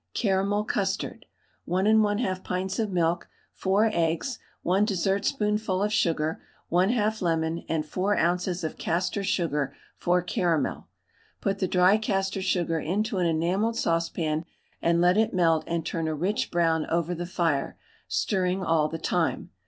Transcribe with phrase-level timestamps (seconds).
[0.15, 1.27] CARAMEL CUSTARD.
[1.65, 8.17] 1 1/2 pints of milk, 4 eggs, 1 dessertspoonful of sugar, 1/2 lemon and 4
[8.17, 8.63] oz.
[8.63, 10.87] of castor sugar for caramel.
[11.39, 14.45] Put the dry castor sugar into an enamelled saucepan
[14.81, 17.77] and let it melt and turn a rich brown over the fire,
[18.07, 19.51] stirring all the time.